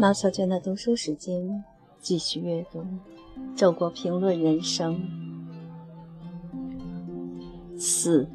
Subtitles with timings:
[0.00, 1.62] 毛小娟的读书时间，
[2.00, 2.78] 继续阅读
[3.54, 4.98] 《周国评论人生》。
[7.78, 8.26] 四，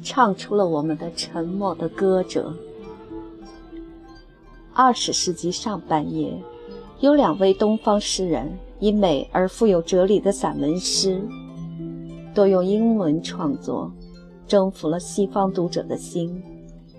[0.00, 2.54] 唱出了我们的沉默的歌者。
[4.72, 6.40] 二十世纪上半叶，
[7.00, 11.20] 有两位东方诗人以美而富有哲理的散文诗，
[12.32, 13.90] 多用英文创作，
[14.46, 16.40] 征服了西方读者的心，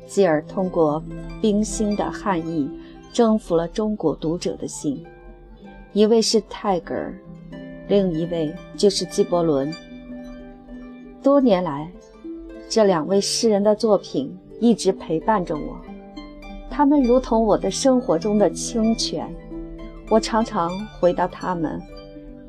[0.06, 1.04] 继而通过
[1.42, 2.70] 冰心的汉译。
[3.14, 5.06] 征服了中国读者的心，
[5.92, 7.14] 一位是泰戈尔，
[7.88, 9.72] 另一位就是纪伯伦。
[11.22, 11.92] 多年来，
[12.68, 15.78] 这两位诗人的作品一直陪伴着我，
[16.72, 19.32] 他们如同我的生活中的清泉，
[20.10, 21.80] 我常常回到他们，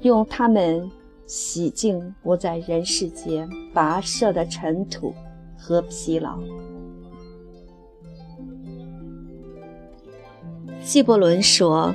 [0.01, 0.91] 用他们
[1.27, 5.13] 洗净我在人世间跋涉的尘土
[5.59, 6.39] 和疲劳。
[10.85, 11.95] 纪伯伦说：“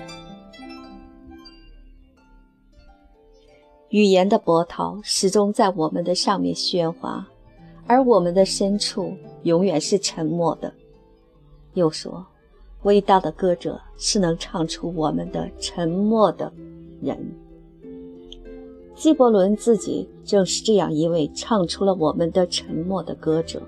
[3.90, 7.28] 语言的波涛始终在我们的上面喧哗，
[7.86, 10.74] 而我们的深处永远是沉默的。”
[11.76, 12.26] 又说
[12.82, 16.52] ：“伟大的歌者是能唱出我们的沉默的
[17.00, 17.36] 人。”
[18.96, 23.62] 纪伯伦自己正是这样一位唱出了我们的沉默的歌者。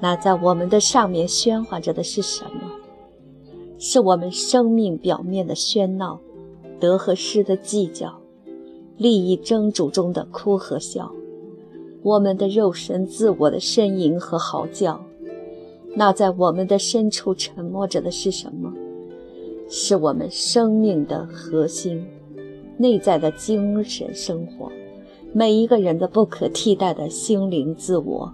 [0.00, 2.71] 那在我们的上面喧哗着的是什么？
[3.84, 6.20] 是我们生命表面的喧闹，
[6.78, 8.20] 得和失的计较，
[8.96, 11.12] 利益争逐中的哭和笑，
[12.04, 15.04] 我们的肉身自我的呻吟和嚎叫。
[15.96, 18.72] 那在我们的深处沉默着的是什么？
[19.68, 22.06] 是我们生命的核心，
[22.76, 24.70] 内在的精神生活，
[25.32, 28.32] 每一个人的不可替代的心灵自我。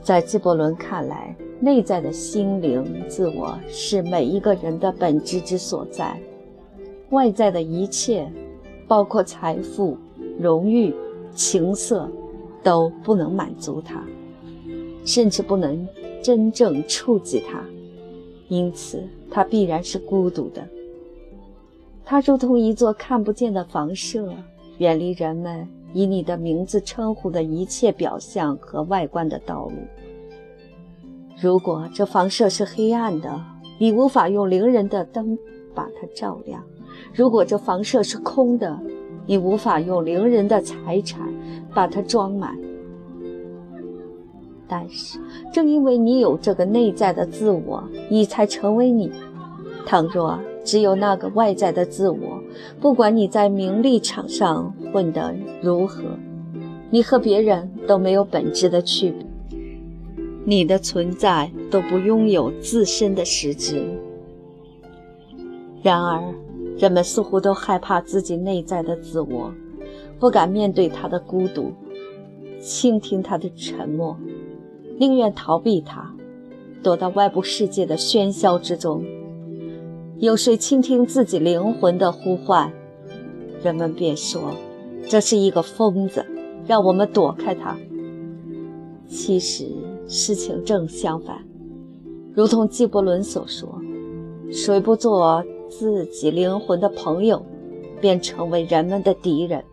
[0.00, 1.36] 在纪伯伦看来。
[1.64, 6.20] 内在的心灵自我是每一个人的本质之所在，
[7.08, 8.30] 外在的一切，
[8.86, 9.96] 包括财富、
[10.38, 10.94] 荣誉、
[11.34, 12.06] 情色，
[12.62, 14.04] 都不能满足他，
[15.06, 15.88] 甚至不能
[16.22, 17.64] 真正触及他，
[18.48, 20.68] 因此他必然是孤独的。
[22.04, 24.34] 他如同一座看不见的房舍，
[24.76, 29.72] 远离人们以你的名字称呼的一切表象和外观的道路。
[31.40, 33.40] 如果这房舍是黑暗的，
[33.78, 35.36] 你无法用灵人的灯
[35.74, 36.60] 把它照亮；
[37.12, 38.78] 如果这房舍是空的，
[39.26, 41.20] 你无法用灵人的财产
[41.74, 42.56] 把它装满。
[44.66, 45.18] 但是，
[45.52, 49.12] 正因为你有这个内在的自我，你才成为你。
[49.84, 52.40] 倘若只有那个外在的自我，
[52.80, 56.02] 不管你在名利场上混得如何，
[56.90, 59.26] 你和别人都没有本质的区别。
[60.46, 63.82] 你的存在都不拥有自身的实质。
[65.82, 66.22] 然而，
[66.78, 69.52] 人们似乎都害怕自己内在的自我，
[70.18, 71.72] 不敢面对他的孤独，
[72.60, 74.16] 倾听他的沉默，
[74.98, 76.14] 宁愿逃避他，
[76.82, 79.04] 躲到外部世界的喧嚣之中。
[80.18, 82.72] 有谁倾听自己灵魂的呼唤？
[83.62, 84.54] 人们便说
[85.08, 86.24] ：“这是一个疯子，
[86.66, 87.76] 让我们躲开他。”
[89.08, 89.66] 其实。
[90.06, 91.44] 事情正相反，
[92.34, 93.80] 如同纪伯伦所说
[94.52, 97.44] ：“谁不做自己灵魂的朋友，
[98.00, 99.64] 便成为人们的敌人。”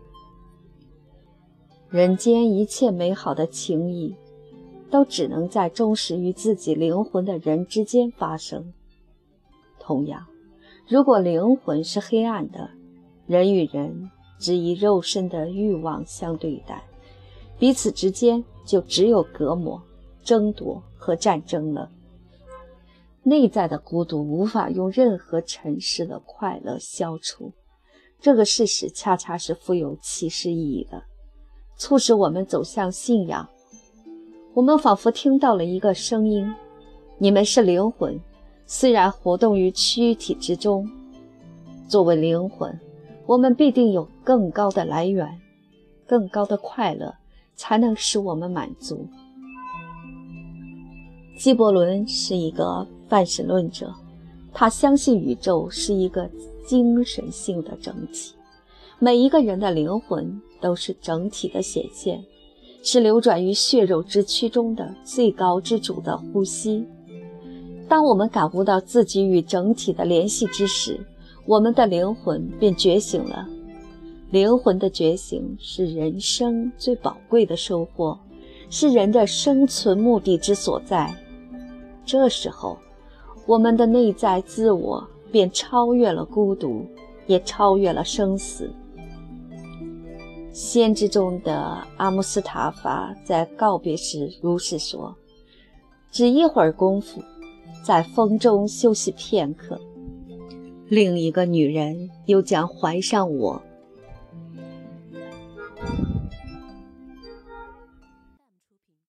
[1.90, 4.14] 人间一切美好的情谊，
[4.90, 8.72] 都只能在忠实于自己灵魂的人之间发生。
[9.78, 10.24] 同样，
[10.88, 12.70] 如果灵魂是黑暗的，
[13.26, 16.82] 人与人只以肉身的欲望相对待，
[17.58, 19.80] 彼此之间就只有隔膜。
[20.22, 21.90] 争夺和战争了。
[23.24, 27.52] 内在的孤独无法用任何尘世的快乐消除，
[28.20, 31.02] 这个事实恰恰是富有启示意义的，
[31.76, 33.48] 促使我们走向信仰。
[34.54, 36.52] 我们仿佛听到了一个声音：
[37.18, 38.20] 你们是灵魂，
[38.66, 40.88] 虽然活动于躯体之中。
[41.88, 42.76] 作为灵魂，
[43.26, 45.40] 我们必定有更高的来源，
[46.06, 47.14] 更高的快乐
[47.54, 49.06] 才能使我们满足。
[51.36, 53.92] 纪伯伦是一个泛神论者，
[54.52, 56.30] 他相信宇宙是一个
[56.66, 58.34] 精神性的整体，
[58.98, 62.22] 每一个人的灵魂都是整体的显现，
[62.82, 66.84] 是流转于血肉之躯中的最高之主的呼吸。
[67.88, 71.00] 当我们感悟到自己与整体的联系之时，
[71.44, 73.48] 我们的灵魂便觉醒了。
[74.30, 78.18] 灵魂的觉醒是人生最宝贵的收获，
[78.72, 81.14] 是人的生存目的之所在。
[82.06, 82.78] 这时候，
[83.46, 86.86] 我们的内在自我便超越了孤独，
[87.26, 88.70] 也超越了生死。
[90.52, 95.14] 先知中的阿姆斯塔法在告别时如是说
[96.10, 97.22] ：“只一会儿功夫，
[97.84, 99.78] 在风中休息片刻，
[100.88, 103.62] 另一个女人又将怀上我。”